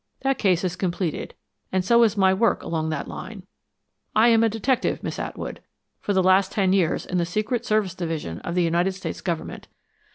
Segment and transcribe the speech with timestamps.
[0.21, 1.35] That case is completed;
[1.71, 3.45] and so is my work along that line.
[4.15, 5.61] I am a detective, Miss Atwood
[5.99, 9.67] for the last ten years in the Secret Service Division of the United States Government."